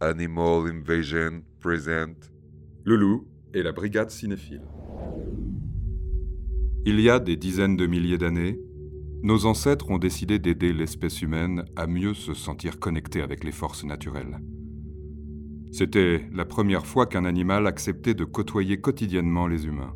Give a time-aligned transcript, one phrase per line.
[0.00, 2.30] Animal Invasion Present.
[2.84, 4.62] Loulou et la brigade cinéphile.
[6.84, 8.58] Il y a des dizaines de milliers d'années,
[9.22, 13.84] nos ancêtres ont décidé d'aider l'espèce humaine à mieux se sentir connectée avec les forces
[13.84, 14.40] naturelles.
[15.72, 19.94] C'était la première fois qu'un animal acceptait de côtoyer quotidiennement les humains.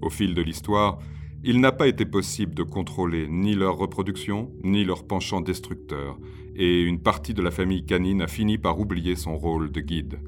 [0.00, 0.98] Au fil de l'histoire,
[1.44, 6.18] il n'a pas été possible de contrôler ni leur reproduction, ni leur penchant destructeur,
[6.56, 10.20] et une partie de la famille canine a fini par oublier son rôle de guide.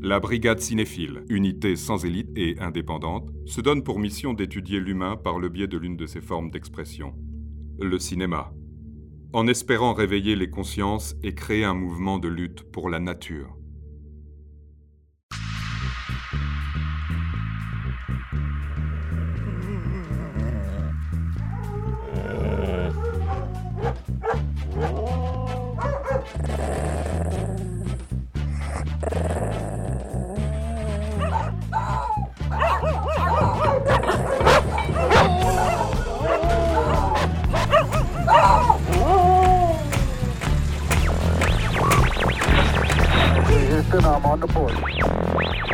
[0.00, 5.38] La brigade cinéphile, unité sans élite et indépendante, se donne pour mission d'étudier l'humain par
[5.38, 7.14] le biais de l'une de ses formes d'expression,
[7.80, 8.52] le cinéma,
[9.32, 13.57] en espérant réveiller les consciences et créer un mouvement de lutte pour la nature.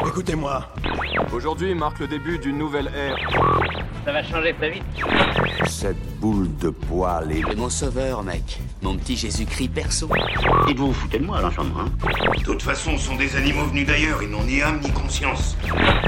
[0.07, 0.69] Écoutez-moi.
[1.33, 3.17] Aujourd'hui marque le début d'une nouvelle ère.
[4.05, 4.83] Ça va changer très vite.
[5.67, 7.43] Cette boule de poil est...
[7.49, 8.61] C'est mon sauveur, mec.
[8.83, 10.09] Mon petit Jésus-Christ perso.
[10.69, 11.87] Et vous vous foutez de moi, l'ensemble, hein
[12.37, 14.23] De toute façon, ce sont des animaux venus d'ailleurs.
[14.23, 15.57] Ils n'ont ni âme ni conscience.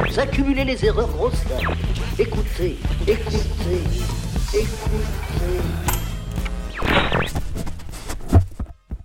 [0.08, 1.70] Vous accumulez les erreurs grossières.
[2.18, 3.82] Écoutez, écoutez,
[4.52, 5.60] écoutez.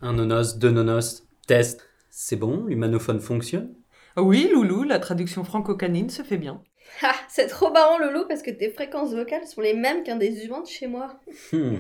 [0.02, 1.91] Un nonos, deux nonos, test.
[2.24, 3.74] C'est bon, l'humanophone fonctionne?
[4.16, 6.62] Oui, Loulou, la traduction franco-canine se fait bien.
[7.02, 10.46] Ah, c'est trop marrant, Loulou, parce que tes fréquences vocales sont les mêmes qu'un des
[10.46, 11.20] humains de chez moi.
[11.52, 11.78] Hmm,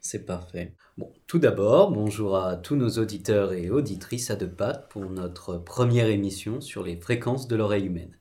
[0.00, 0.72] c'est parfait.
[0.96, 5.58] Bon, tout d'abord, bonjour à tous nos auditeurs et auditrices à deux pattes pour notre
[5.58, 8.16] première émission sur les fréquences de l'oreille humaine.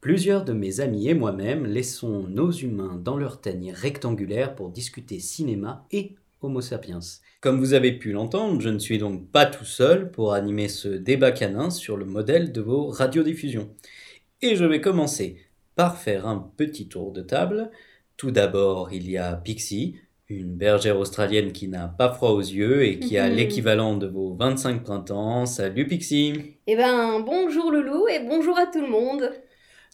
[0.00, 5.20] Plusieurs de mes amis et moi-même laissons nos humains dans leur tanière rectangulaire pour discuter
[5.20, 7.00] cinéma et Homo sapiens.
[7.40, 10.88] Comme vous avez pu l'entendre, je ne suis donc pas tout seul pour animer ce
[10.88, 13.70] débat canin sur le modèle de vos radiodiffusions.
[14.42, 15.38] Et je vais commencer
[15.74, 17.70] par faire un petit tour de table.
[18.18, 19.96] Tout d'abord, il y a Pixie,
[20.28, 24.34] une bergère australienne qui n'a pas froid aux yeux et qui a l'équivalent de vos
[24.34, 25.46] 25 printemps.
[25.46, 29.32] Salut Pixie Eh ben, bonjour Loulou et bonjour à tout le monde.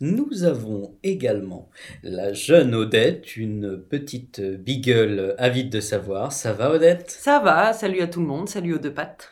[0.03, 1.69] Nous avons également
[2.03, 6.33] la jeune Odette, une petite beagle avide de savoir.
[6.33, 7.11] Ça va Odette?
[7.11, 9.28] Ça va, salut à tout le monde, salut aux deux pattes.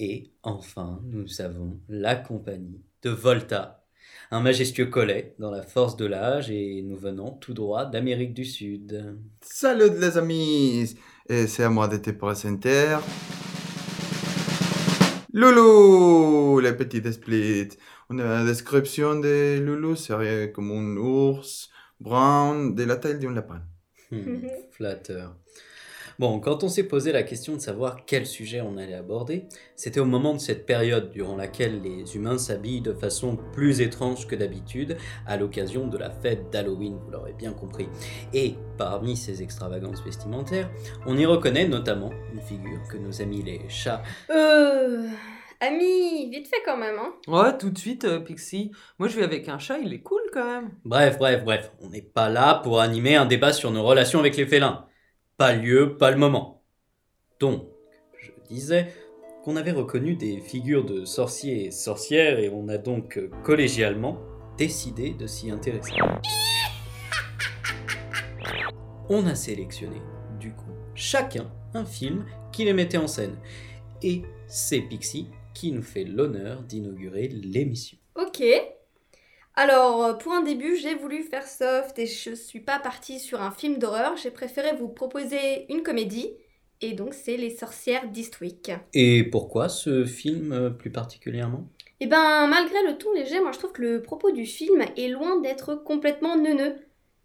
[0.00, 3.84] Et enfin, nous avons la compagnie de Volta,
[4.32, 8.44] un majestueux collet dans la force de l'âge et nous venons tout droit d'Amérique du
[8.44, 9.16] Sud.
[9.40, 10.92] Salut les amis
[11.28, 12.96] Et c'est à moi de te présenter...
[15.32, 17.68] Loulou Le petit split.
[18.12, 23.32] On a la description de Loulou serait comme un ours brun de la taille d'un
[23.32, 23.62] lapin.
[24.10, 24.38] Hmm,
[24.72, 25.36] flatteur.
[26.18, 29.44] Bon, quand on s'est posé la question de savoir quel sujet on allait aborder,
[29.76, 34.26] c'était au moment de cette période durant laquelle les humains s'habillent de façon plus étrange
[34.26, 37.88] que d'habitude à l'occasion de la fête d'Halloween, vous l'aurez bien compris.
[38.34, 40.68] Et parmi ces extravagances vestimentaires,
[41.06, 45.08] on y reconnaît notamment une figure que nos amis les chats Euh.
[45.62, 47.12] Ami, vite fait quand même, hein.
[47.28, 48.70] Ouais, tout de suite, euh, Pixie.
[48.98, 50.70] Moi, je vais avec un chat, il est cool quand même.
[50.86, 54.38] Bref, bref, bref, on n'est pas là pour animer un débat sur nos relations avec
[54.38, 54.86] les félins.
[55.36, 56.64] Pas lieu, pas le moment.
[57.40, 57.68] Donc,
[58.18, 58.90] je disais
[59.44, 64.18] qu'on avait reconnu des figures de sorciers et sorcières et on a donc euh, collégialement
[64.56, 65.92] décidé de s'y intéresser.
[69.12, 70.00] On a sélectionné,
[70.38, 73.36] du coup, chacun un film qui les mettait en scène.
[74.02, 75.28] Et c'est Pixie
[75.60, 77.98] qui nous fait l'honneur d'inaugurer l'émission.
[78.14, 78.42] Ok.
[79.54, 83.42] Alors, euh, pour un début, j'ai voulu faire soft et je suis pas partie sur
[83.42, 84.16] un film d'horreur.
[84.16, 86.30] J'ai préféré vous proposer une comédie.
[86.80, 88.72] Et donc, c'est Les sorcières d'Eastwick.
[88.94, 91.68] Et pourquoi ce film euh, plus particulièrement?
[92.00, 95.08] Et ben, malgré le ton léger, moi je trouve que le propos du film est
[95.08, 96.76] loin d'être complètement neuneux.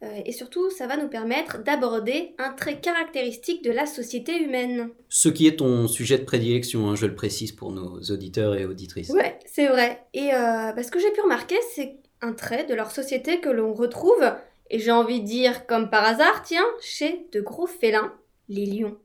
[0.04, 4.90] Euh, et surtout, ça va nous permettre d'aborder un trait caractéristique de la société humaine.
[5.10, 8.66] Ce qui est ton sujet de prédilection, hein, je le précise pour nos auditeurs et
[8.66, 9.10] auditrices.
[9.10, 10.04] Ouais, c'est vrai.
[10.14, 13.50] Et euh, bah, ce que j'ai pu remarquer, c'est un trait de leur société que
[13.50, 14.34] l'on retrouve,
[14.70, 18.14] et j'ai envie de dire comme par hasard, tiens, chez de gros félins,
[18.50, 18.98] les lions.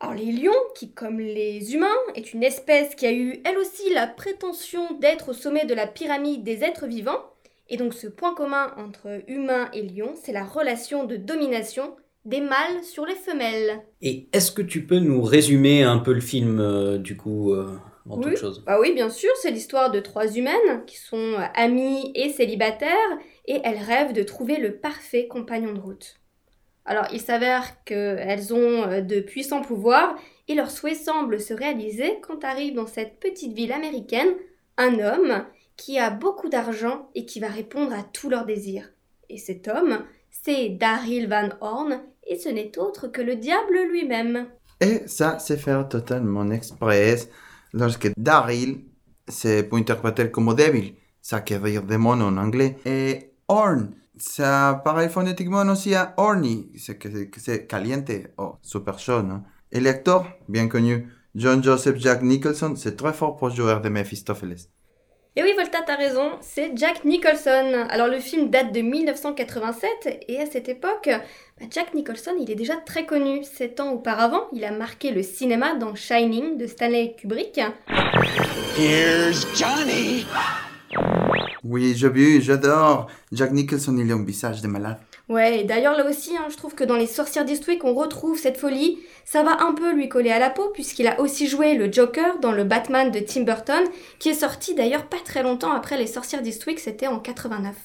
[0.00, 3.92] Alors les lions, qui comme les humains, est une espèce qui a eu elle aussi
[3.92, 7.22] la prétention d'être au sommet de la pyramide des êtres vivants,
[7.70, 11.94] et donc ce point commun entre humains et lions, c'est la relation de domination
[12.24, 13.80] des mâles sur les femelles.
[14.02, 17.78] Et est-ce que tu peux nous résumer un peu le film, euh, du coup, euh,
[18.08, 18.24] en oui.
[18.24, 18.64] toute chose?
[18.66, 22.90] Bah oui, bien sûr, c'est l'histoire de trois humaines qui sont euh, amies et célibataires
[23.46, 26.16] et elles rêvent de trouver le parfait compagnon de route.
[26.84, 30.16] Alors, il s'avère qu'elles ont de puissants pouvoirs
[30.48, 34.34] et leur souhait semble se réaliser quand arrive dans cette petite ville américaine
[34.76, 35.44] un homme
[35.80, 38.90] qui a beaucoup d'argent et qui va répondre à tous leurs désirs.
[39.30, 44.46] Et cet homme, c'est Daryl Van Horn et ce n'est autre que le diable lui-même.
[44.78, 47.30] Et ça, c'est fait totalement express
[47.72, 48.82] lorsque Daryl
[49.26, 52.76] se peut interpréter comme débil, ça veut dire démon en anglais.
[52.84, 56.98] Et Horn, ça pareil phonétiquement aussi à horny, c'est
[57.38, 59.42] c'est caliente, oh, super chaud, non?
[59.72, 64.68] Et l'acteur, bien connu, John Joseph Jack Nicholson, c'est très fort pour jouer de Mephistopheles.
[65.40, 67.86] Et oui, Volta, t'as raison, c'est Jack Nicholson.
[67.88, 72.54] Alors le film date de 1987 et à cette époque, bah, Jack Nicholson, il est
[72.54, 73.42] déjà très connu.
[73.42, 77.58] Sept ans auparavant, il a marqué le cinéma dans Shining de Stanley Kubrick.
[78.76, 80.26] Here's Johnny!
[81.64, 83.06] Oui, j'ai vu, j'adore.
[83.32, 84.98] Jack Nicholson, il a un visage de malade.
[85.30, 88.36] Ouais, et d'ailleurs là aussi, hein, je trouve que dans Les Sorcières d'Eastwick, on retrouve
[88.36, 88.98] cette folie.
[89.24, 92.40] Ça va un peu lui coller à la peau, puisqu'il a aussi joué le Joker
[92.40, 93.84] dans le Batman de Tim Burton,
[94.18, 97.76] qui est sorti d'ailleurs pas très longtemps après Les Sorcières d'Eastwick, c'était en 89.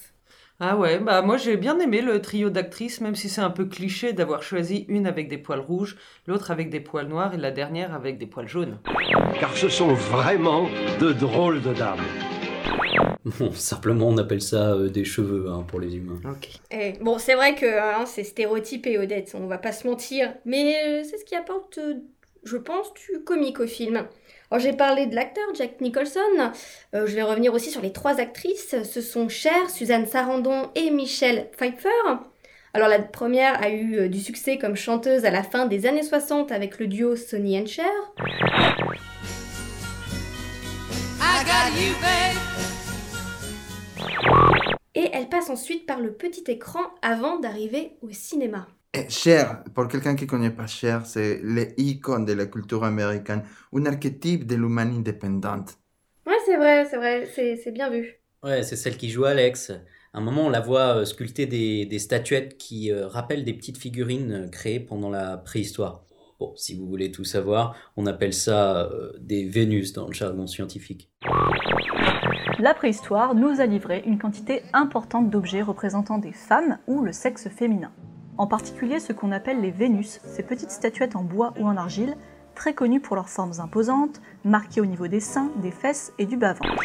[0.60, 3.66] Ah ouais, bah moi j'ai bien aimé le trio d'actrices, même si c'est un peu
[3.66, 7.52] cliché d'avoir choisi une avec des poils rouges, l'autre avec des poils noirs et la
[7.52, 8.80] dernière avec des poils jaunes.
[9.40, 10.68] Car ce sont vraiment
[11.00, 12.00] de drôles de dames.
[13.26, 16.20] Bon, simplement, on appelle ça euh, des cheveux hein, pour les humains.
[16.26, 16.50] Ok.
[16.72, 20.76] Eh, bon, c'est vrai que hein, c'est stéréotypé, Odette, on va pas se mentir, mais
[20.86, 21.96] euh, c'est ce qui apporte, euh,
[22.44, 24.06] je pense, du comique au film.
[24.52, 26.20] Alors j'ai parlé de l'acteur Jack Nicholson,
[26.94, 30.92] Euh, je vais revenir aussi sur les trois actrices, ce sont Cher, Suzanne Sarandon et
[30.92, 31.90] Michelle Pfeiffer.
[32.74, 36.04] Alors la première a eu euh, du succès comme chanteuse à la fin des années
[36.04, 37.86] 60 avec le duo Sonny and Cher.
[41.78, 42.55] Et
[45.16, 48.68] elle passe ensuite par le petit écran avant d'arriver au cinéma.
[48.94, 53.86] Et Cher, pour quelqu'un qui connaît pas Cher, c'est l'icône de la culture américaine, un
[53.86, 55.78] archétype de l'humain indépendante.
[56.28, 57.26] Ouais, c'est vrai, c'est vrai,
[57.64, 58.20] c'est bien vu.
[58.44, 59.72] Ouais, c'est celle qui joue Alex.
[60.14, 63.54] À un moment, on la voit euh, sculpter des, des statuettes qui euh, rappellent des
[63.54, 66.06] petites figurines euh, créées pendant la préhistoire.
[66.40, 70.48] Bon, si vous voulez tout savoir, on appelle ça euh, des Vénus dans le jargon
[70.48, 71.10] scientifique.
[72.60, 77.50] La préhistoire nous a livré une quantité importante d'objets représentant des femmes ou le sexe
[77.50, 77.92] féminin.
[78.38, 82.16] En particulier ce qu'on appelle les Vénus, ces petites statuettes en bois ou en argile,
[82.54, 86.38] très connues pour leurs formes imposantes, marquées au niveau des seins, des fesses et du
[86.38, 86.82] bas-ventre.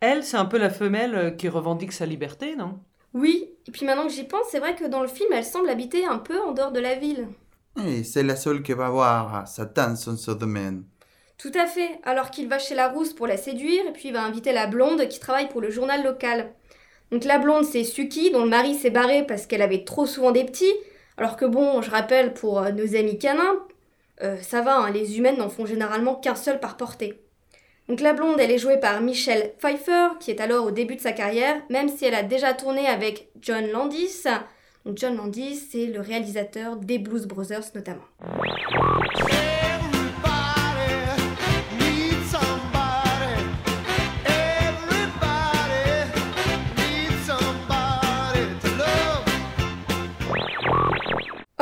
[0.00, 2.80] Elle, c'est un peu la femelle euh, qui revendique sa liberté, non?
[3.12, 5.68] Oui, et puis maintenant que j'y pense, c'est vrai que dans le film, elle semble
[5.68, 7.28] habiter un peu en dehors de la ville.
[7.84, 10.84] Et c'est la seule qui va voir Satan son domaine.
[11.38, 14.14] Tout à fait, alors qu'il va chez la rousse pour la séduire, et puis il
[14.14, 16.52] va inviter la blonde qui travaille pour le journal local.
[17.10, 20.30] Donc la blonde, c'est Suki, dont le mari s'est barré parce qu'elle avait trop souvent
[20.30, 20.72] des petits,
[21.16, 23.58] alors que bon, je rappelle pour euh, nos amis canins,
[24.22, 27.20] euh, ça va, hein, les humaines n'en font généralement qu'un seul par portée.
[27.88, 31.00] Donc la blonde, elle est jouée par Michelle Pfeiffer, qui est alors au début de
[31.00, 34.22] sa carrière, même si elle a déjà tourné avec John Landis.
[34.86, 38.04] Donc John Landis, c'est le réalisateur des Blues Brothers notamment.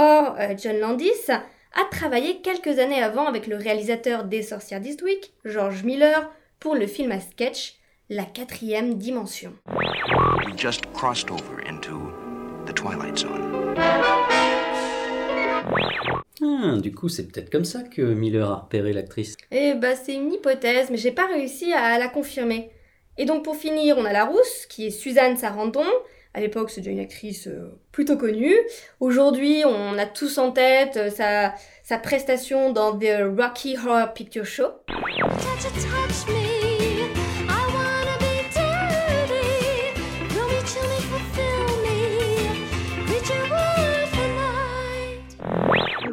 [0.05, 5.33] Or, euh, John Landis a travaillé quelques années avant avec le réalisateur des Sorcières d'Eastwick,
[5.45, 6.29] George Miller,
[6.59, 7.75] pour le film à sketch
[8.11, 9.53] La quatrième dimension.
[10.45, 12.13] We just crossed over into
[12.67, 13.77] the Twilight Zone.
[16.43, 19.37] Ah, du coup, c'est peut-être comme ça que Miller a repéré l'actrice.
[19.53, 22.73] Eh bah c'est une hypothèse, mais j'ai pas réussi à la confirmer.
[23.19, 25.87] Et donc pour finir, on a la rousse, qui est Suzanne Sarandon.
[26.35, 28.57] À l'époque, c'est déjà une actrice euh, plutôt connue.
[29.01, 34.47] Aujourd'hui, on a tous en tête euh, sa, sa prestation dans The Rocky Horror Picture
[34.47, 34.69] Show.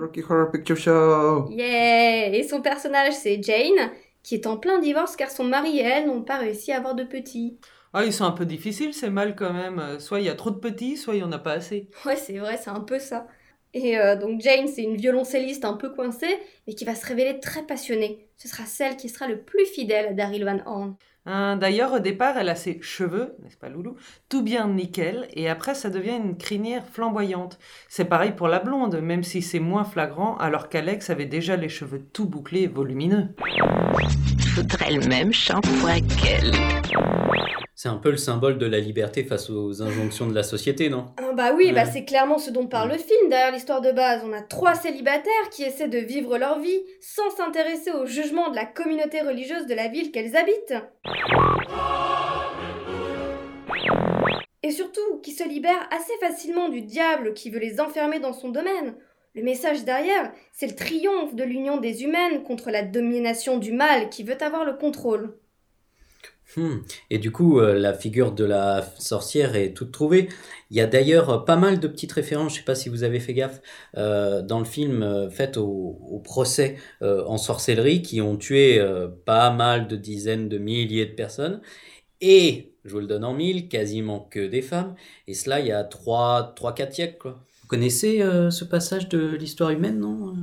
[0.01, 3.89] Rocky Horror Picture Show Yeah Et son personnage, c'est Jane,
[4.21, 6.95] qui est en plein divorce car son mari et elle n'ont pas réussi à avoir
[6.95, 7.57] de petits.
[7.93, 9.79] Ah, ils sont un peu difficiles, ces mâles quand même.
[9.79, 11.89] Euh, Soit il y a trop de petits, soit il y en a pas assez.
[12.05, 13.27] Ouais, c'est vrai, c'est un peu ça.
[13.73, 17.39] Et euh, donc Jane, c'est une violoncelliste un peu coincée, mais qui va se révéler
[17.39, 18.27] très passionnée.
[18.37, 20.95] ce sera celle qui sera le plus fidèle à Daryl Van Horn.
[21.25, 23.95] Hein, D'ailleurs, au départ, elle a ses cheveux, n'est-ce pas Loulou,
[24.29, 27.59] tout bien nickel, et après, ça devient une crinière flamboyante.
[27.87, 31.69] C'est pareil pour la blonde, même si c'est moins flagrant, alors qu'Alex avait déjà les
[31.69, 33.27] cheveux tout bouclés et volumineux.
[34.55, 36.51] Faudrait le même shampoing qu'elle.
[37.81, 41.13] C'est un peu le symbole de la liberté face aux injonctions de la société, non?
[41.15, 44.21] Ah bah oui, bah c'est clairement ce dont parle le film derrière l'histoire de base.
[44.25, 48.57] On a trois célibataires qui essaient de vivre leur vie sans s'intéresser au jugement de
[48.57, 50.73] la communauté religieuse de la ville qu'elles habitent.
[54.61, 58.49] Et surtout, qui se libèrent assez facilement du diable qui veut les enfermer dans son
[58.49, 58.97] domaine.
[59.35, 64.09] Le message derrière, c'est le triomphe de l'union des humaines contre la domination du mal
[64.09, 65.39] qui veut avoir le contrôle.
[66.57, 66.77] Hmm.
[67.11, 70.29] Et du coup, euh, la figure de la sorcière est toute trouvée.
[70.71, 73.03] Il y a d'ailleurs euh, pas mal de petites références, je sais pas si vous
[73.03, 73.61] avez fait gaffe,
[73.97, 78.79] euh, dans le film euh, fait au, au procès euh, en sorcellerie qui ont tué
[78.79, 81.61] euh, pas mal de dizaines de milliers de personnes.
[82.21, 84.95] Et, je vous le donne en mille, quasiment que des femmes.
[85.27, 87.17] Et cela, il y a 3-4 siècles.
[87.19, 87.39] Quoi.
[87.61, 90.35] Vous connaissez euh, ce passage de l'histoire humaine, non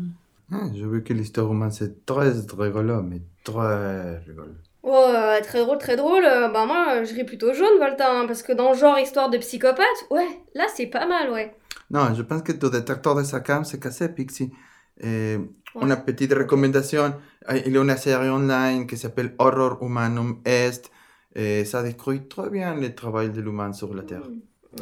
[0.52, 4.52] Ah, J'ai vu que l'histoire humaine c'est très rigolo, mais très rigolo.
[4.88, 5.12] Oh,
[5.42, 6.24] très drôle, très drôle.
[6.24, 9.28] euh, bah moi, je ris plutôt jaune, Volta, hein, parce que dans le genre histoire
[9.30, 11.56] de psychopathe, ouais, là c'est pas mal, ouais.
[11.90, 14.52] Non, je pense que ton détecteur de Sakam s'est cassé, Pixie.
[15.00, 15.36] Et
[15.80, 17.14] Une petite recommandation,
[17.50, 20.90] euh, il y a une série online qui s'appelle Horror Humanum Est,
[21.34, 24.22] et ça décrit très bien le travail de l'humain sur la Terre.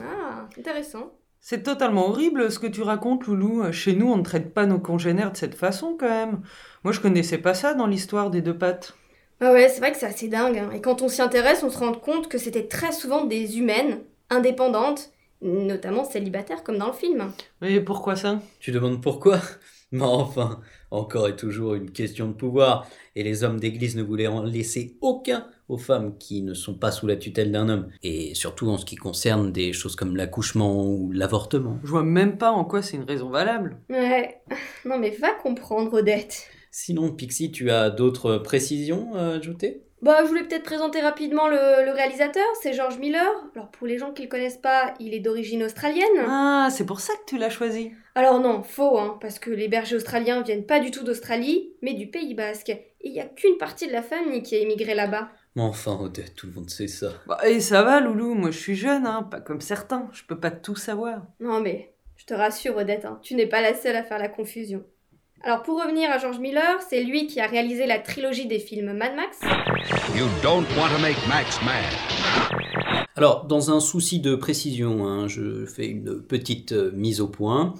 [0.01, 1.13] Ah, intéressant.
[1.41, 3.71] C'est totalement horrible ce que tu racontes, Loulou.
[3.73, 6.41] Chez nous, on ne traite pas nos congénères de cette façon, quand même.
[6.85, 8.95] Moi, je connaissais pas ça dans l'histoire des deux pattes.
[9.41, 10.59] Ah ouais, c'est vrai que c'est assez dingue.
[10.59, 10.71] hein.
[10.73, 14.01] Et quand on s'y intéresse, on se rend compte que c'était très souvent des humaines,
[14.31, 15.11] indépendantes,
[15.43, 17.33] notamment célibataires comme dans le film.
[17.63, 18.41] Et pourquoi ça?
[18.61, 19.41] Tu demandes pourquoi?
[19.93, 20.61] Mais enfin,
[20.91, 22.87] encore et toujours une question de pouvoir.
[23.15, 26.91] Et les hommes d'église ne voulaient en laisser aucun aux femmes qui ne sont pas
[26.91, 27.89] sous la tutelle d'un homme.
[28.03, 31.79] Et surtout en ce qui concerne des choses comme l'accouchement ou l'avortement.
[31.85, 33.77] Je vois même pas en quoi c'est une raison valable.
[33.91, 34.41] Ouais.
[34.85, 36.49] Non mais va comprendre, Odette.
[36.77, 39.85] Sinon, Pixie, tu as d'autres précisions à ajouter?
[40.03, 43.31] Bah, je voulais peut-être présenter rapidement le, le réalisateur, c'est George Miller.
[43.55, 46.27] Alors pour les gens qui le connaissent pas, il est d'origine australienne.
[46.27, 47.93] Ah, c'est pour ça que tu l'as choisi.
[48.17, 51.95] Alors non, faux, hein, parce que les bergers australiens viennent pas du tout d'Australie, mais
[51.95, 52.71] du Pays Basque.
[52.71, 55.29] Et il y a qu'une partie de la famille qui a émigré là-bas.
[55.55, 57.13] Mais enfin, Odette, tout le monde sait ça.
[57.29, 60.11] Bah, et ça va, Loulou, moi je suis jeune, hein, pas comme certains.
[60.13, 61.23] Je peux pas tout savoir.
[61.39, 64.29] Non mais, je te rassure Odette, hein, tu n'es pas la seule à faire la
[64.29, 64.85] confusion.
[65.47, 68.95] Alors pour revenir à George Miller, c'est lui qui a réalisé la trilogie des films
[68.95, 69.41] Mad Max.
[70.17, 73.05] You don't want to make Max mad.
[73.15, 77.75] Alors, dans un souci de précision, hein, je fais une petite euh, mise au point.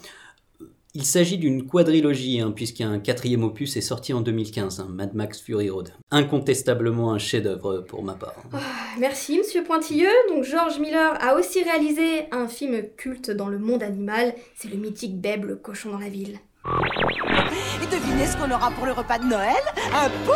[0.93, 5.41] Il s'agit d'une quadrilogie, hein, puisqu'un quatrième opus est sorti en 2015, hein, Mad Max
[5.41, 5.89] Fury Road.
[6.11, 8.45] Incontestablement un chef-d'œuvre pour ma part.
[8.53, 8.59] Ah,
[8.99, 10.13] merci Monsieur Pointilleux.
[10.29, 14.77] Donc George Miller a aussi réalisé un film culte dans le monde animal, c'est le
[14.77, 16.39] mythique Beb le cochon dans la ville.
[16.67, 19.53] Et devinez ce qu'on aura pour le repas de Noël?
[19.93, 20.27] Un de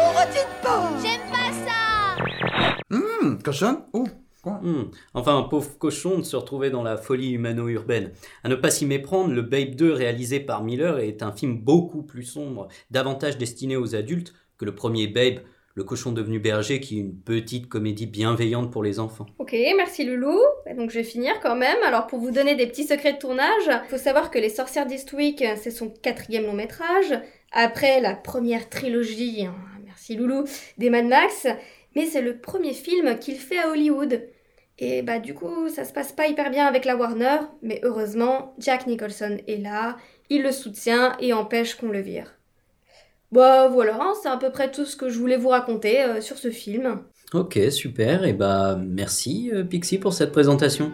[0.62, 2.18] porc J'aime pas ça
[2.90, 3.84] Hum, cochon?
[3.94, 4.06] Ouh,
[4.42, 4.60] quoi?
[4.62, 4.90] Hmm.
[5.14, 8.12] Enfin, un pauvre cochon de se retrouver dans la folie humano-urbaine.
[8.44, 12.02] À ne pas s'y méprendre, le Babe 2 réalisé par Miller est un film beaucoup
[12.02, 15.40] plus sombre, davantage destiné aux adultes que le premier Babe,
[15.78, 19.26] le cochon devenu berger, qui est une petite comédie bienveillante pour les enfants.
[19.38, 20.36] Ok, merci Loulou.
[20.76, 21.76] Donc je vais finir quand même.
[21.86, 24.86] Alors pour vous donner des petits secrets de tournage, il faut savoir que Les Sorcières
[24.86, 27.14] d'Eastwick, c'est son quatrième long métrage.
[27.52, 29.54] Après la première trilogie, hein,
[29.84, 30.46] merci Loulou,
[30.78, 31.46] des Mad Max.
[31.94, 34.28] Mais c'est le premier film qu'il fait à Hollywood.
[34.80, 38.52] Et bah du coup, ça se passe pas hyper bien avec la Warner, mais heureusement,
[38.58, 39.96] Jack Nicholson est là,
[40.28, 42.37] il le soutient et empêche qu'on le vire.
[43.30, 46.20] Bah voilà, hein, c'est à peu près tout ce que je voulais vous raconter euh,
[46.22, 47.02] sur ce film.
[47.34, 50.90] Ok, super, et bah merci euh, Pixie pour cette présentation.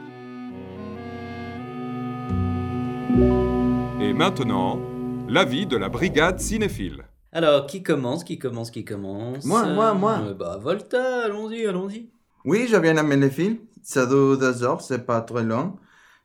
[4.00, 4.80] Et maintenant,
[5.28, 7.04] l'avis de la brigade cinéphile.
[7.32, 10.18] Alors, qui commence, qui commence, qui commence Moi, moi, moi.
[10.26, 12.10] Euh, Bah Volta, allons-y, allons-y.
[12.44, 13.58] Oui, j'ai bien aimé le film.
[13.82, 15.76] Ça dure deux heures, c'est pas très long.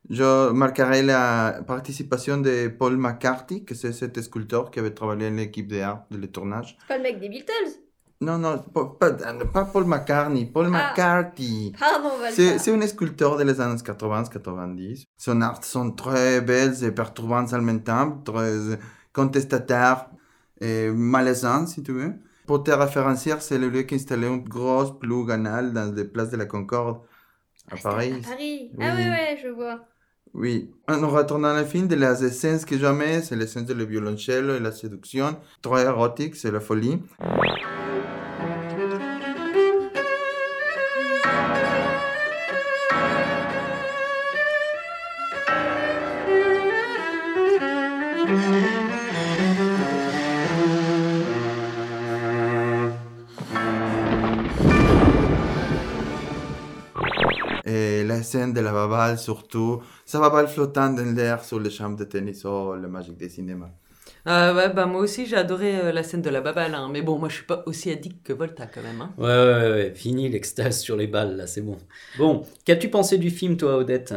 [0.10, 5.30] Je marquerai la participation de Paul McCarthy, que c'est cet sculpteur qui avait travaillé à
[5.30, 6.78] l'équipe d'art de le tournage.
[6.82, 7.80] C'est pas le mec des Beatles
[8.22, 10.90] Non, non, pas, Paul McCartney, Paul Ah.
[10.92, 11.74] McCarthy.
[11.80, 12.32] Pardon, Volta.
[12.32, 15.04] C'est c'est un sculpteur des années 80-90.
[15.18, 18.52] Son art sont très belles et perturbantes en même temps, très
[19.14, 20.10] contestataires
[20.62, 22.14] et malaisantes, si tu veux.
[22.48, 26.32] Pour te référencier, c'est le lieu qui installait une grosse plug anale dans les places
[26.32, 27.02] de la Concorde
[27.72, 28.14] à Paris.
[28.26, 28.72] À Paris?
[28.74, 28.86] Oui.
[28.86, 29.80] Ah ouais, ouais, je vois.
[30.34, 30.72] Oui.
[30.88, 34.60] En retournant le film, de les essences que jamais, c'est l'essence de le violoncelle et
[34.60, 35.38] la séduction.
[35.62, 37.02] Très érotique, c'est la folie.
[58.30, 59.82] Scène de la babale surtout.
[60.06, 63.72] Sa babale flottant dans l'air sur les chambres de tennis, oh, le magique des cinémas.
[64.26, 66.90] Ah ouais, bah moi aussi j'ai adoré euh, la scène de la babale, hein.
[66.92, 69.02] mais bon, moi je suis pas aussi addict que Volta quand même.
[69.02, 69.12] Hein.
[69.18, 71.78] Ouais, ouais, ouais, fini l'extase sur les balles là, c'est bon.
[72.18, 74.14] Bon, qu'as-tu pensé du film toi, Odette?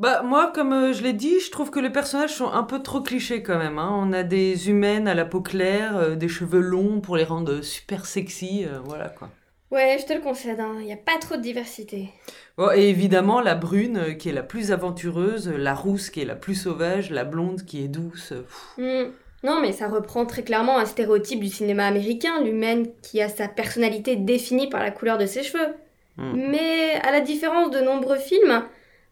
[0.00, 2.82] Bah moi, comme euh, je l'ai dit, je trouve que les personnages sont un peu
[2.82, 3.78] trop clichés quand même.
[3.78, 3.90] Hein.
[3.92, 7.60] On a des humaines à la peau claire, euh, des cheveux longs pour les rendre
[7.60, 9.28] super sexy, euh, voilà quoi.
[9.70, 12.10] Ouais, je te le concède, il n'y a pas trop de diversité.
[12.56, 16.24] Bon, et évidemment, la brune euh, qui est la plus aventureuse, la rousse qui est
[16.24, 18.32] la plus sauvage, la blonde qui est douce.
[18.32, 19.06] euh.
[19.06, 19.12] Hmm.
[19.44, 23.48] Non, mais ça reprend très clairement un stéréotype du cinéma américain, l'humaine qui a sa
[23.48, 25.74] personnalité définie par la couleur de ses cheveux.
[26.16, 26.50] Hmm.
[26.50, 28.64] Mais à la différence de nombreux films,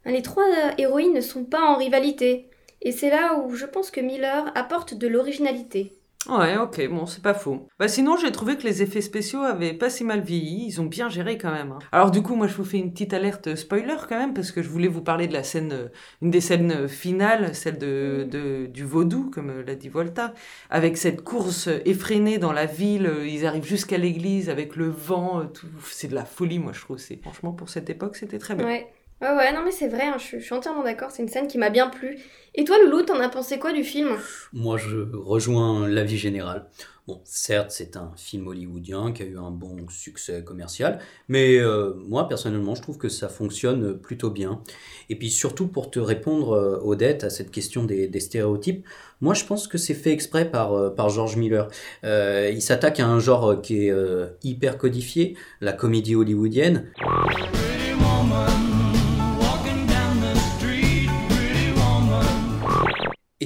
[0.05, 2.51] les trois euh, héroïnes ne sont pas en rivalité.
[2.83, 5.93] Et c'est là où je pense que Miller apporte de l'originalité.
[6.27, 7.69] Ouais, ok, bon, c'est pas faux.
[7.79, 10.85] Bah sinon, j'ai trouvé que les effets spéciaux avaient pas si mal vieilli, ils ont
[10.85, 11.73] bien géré quand même.
[11.73, 11.79] hein.
[11.93, 14.61] Alors du coup, moi je vous fais une petite alerte spoiler quand même, parce que
[14.61, 15.89] je voulais vous parler de la scène, euh,
[16.21, 20.35] une des scènes euh, finales, celle de, du vaudou, comme euh, l'a dit Volta,
[20.71, 25.49] avec cette course effrénée dans la ville, ils arrivent jusqu'à l'église avec le vent,
[25.85, 26.99] c'est de la folie moi je trouve.
[26.99, 28.67] C'est Franchement, pour cette époque, c'était très bien.
[28.67, 28.87] Ouais.
[29.21, 31.59] Ouais, ouais, non mais c'est vrai, hein, je, suis- entièrement d'accord, c'est une scène qui
[31.59, 32.19] m'a bien plu.
[32.55, 34.17] Et toi, Loulou, t'en as pensé quoi du film?
[34.53, 36.67] Moi, je rejoins l'avis général.
[37.09, 41.95] Bon, certes, c'est un film hollywoodien qui a eu un bon succès commercial, mais euh,
[41.97, 44.63] moi, personnellement, je trouve que ça fonctionne plutôt bien.
[45.09, 48.87] Et puis surtout, pour te répondre, euh, Odette, à cette question des, stéréotypes,
[49.21, 51.69] moi, je pense que c'est fait exprès par, euh, par George Miller.
[52.05, 53.95] Il s'attaque à un genre qui est
[54.45, 56.93] hyper codifié, la comédie hollywoodienne.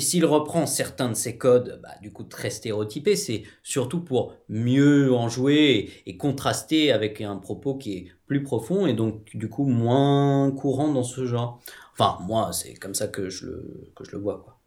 [0.02, 5.12] S'il reprend certains de ces codes, bah, du coup très stéréotypés, c'est surtout pour mieux
[5.14, 9.48] en jouer et, et contraster avec un propos qui est plus profond et donc du
[9.48, 11.60] coup moins courant dans ce genre.
[11.92, 14.58] Enfin, moi, c'est comme ça que je le, que je le vois.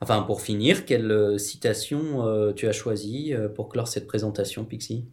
[0.00, 4.64] Enfin, pour finir, quelle euh, citation euh, tu as choisi euh, pour clore cette présentation,
[4.64, 5.06] Pixie?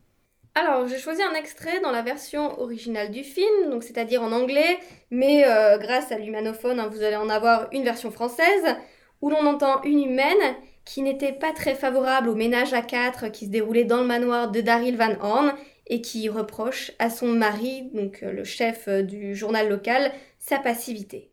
[0.53, 4.79] Alors, j'ai choisi un extrait dans la version originale du film, donc c'est-à-dire en anglais,
[5.09, 5.45] mais
[5.79, 8.75] grâce à l'humanophone, hein, vous allez en avoir une version française,
[9.21, 10.55] où l'on entend une humaine
[10.85, 14.51] qui n'était pas très favorable au ménage à quatre qui se déroulait dans le manoir
[14.51, 15.55] de Daryl Van Horn
[15.87, 20.57] et qui reproche à son mari, donc euh, le chef euh, du journal local, sa
[20.57, 21.31] passivité.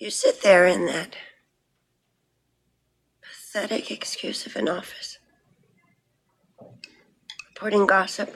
[0.00, 1.10] You sit there in that
[3.20, 5.18] pathetic excuse of an office,
[7.48, 8.30] reporting gossip.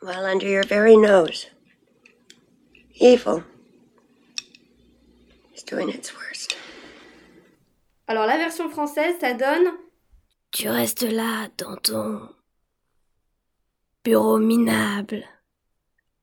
[0.00, 1.46] While under your very nose,
[3.02, 3.42] evil
[5.56, 6.56] is doing its worst.
[8.06, 9.72] Alors la version française, ça donne
[10.52, 12.28] Tu restes là dans ton
[14.04, 15.24] bureau minable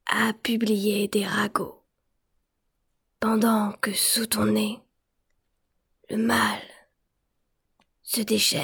[0.06, 1.84] à publier des ragots,
[3.20, 4.80] pendant que sous ton nez,
[6.10, 6.62] le mal
[8.04, 8.64] se déchaîne.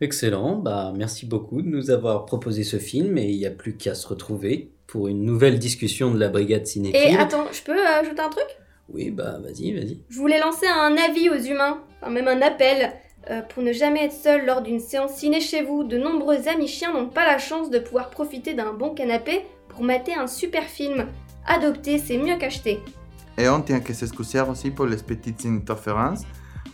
[0.00, 3.76] Excellent, bah merci beaucoup de nous avoir proposé ce film et il n'y a plus
[3.76, 7.12] qu'à se retrouver pour une nouvelle discussion de la brigade cinéphile.
[7.12, 8.46] Et attends, je peux euh, ajouter un truc?
[8.88, 10.00] Oui, bah vas-y, vas-y.
[10.08, 12.94] Je voulais lancer un avis aux humains, enfin même un appel,
[13.30, 15.84] euh, pour ne jamais être seul lors d'une séance ciné chez vous.
[15.84, 19.82] De nombreux amis chiens n'ont pas la chance de pouvoir profiter d'un bon canapé pour
[19.82, 21.06] mater un super film.
[21.46, 22.80] Adopter, c'est mieux qu'acheter.
[23.36, 26.22] Et on tient que s'excuser aussi pour les petites interférences.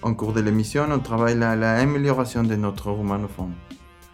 [0.02, 3.54] En cours de l'émission, on travaille à l'amélioration de notre humanophone.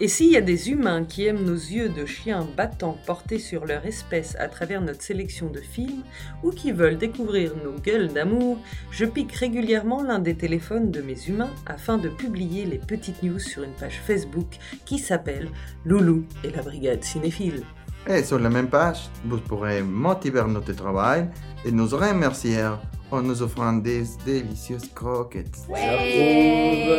[0.02, 3.66] Et s'il y a des humains qui aiment nos yeux de chiens battants portés sur
[3.66, 6.04] leur espèce à travers notre sélection de films,
[6.42, 8.58] ou qui veulent découvrir nos gueules d'amour,
[8.90, 13.38] je pique régulièrement l'un des téléphones de mes humains afin de publier les petites news
[13.38, 15.50] sur une page Facebook qui s'appelle
[15.84, 17.62] Loulou et la brigade cinéphile.
[18.08, 21.28] Et sur la même page, vous pourrez motiver notre travail
[21.66, 22.70] et nous remercier
[23.10, 25.58] en nous offrant des délicieuses croquettes.
[25.68, 25.80] Ouais,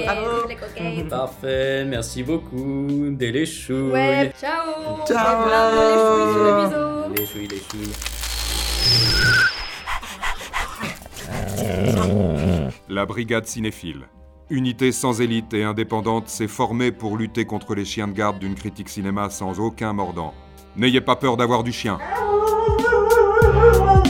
[0.05, 0.47] J'approuve.
[0.49, 1.09] les coquettes.
[1.09, 2.87] Parfait, merci beaucoup.
[3.11, 3.91] Des les chouilles.
[3.91, 5.45] Ouais, ciao Ciao.
[5.47, 7.47] Plein de les chouilles.
[7.47, 7.61] Les chouilles, les.
[12.89, 14.07] La brigade cinéphile.
[14.49, 18.55] Unité sans élite et indépendante s'est formée pour lutter contre les chiens de garde d'une
[18.55, 20.33] critique cinéma sans aucun mordant.
[20.75, 21.99] N'ayez pas peur d'avoir du chien.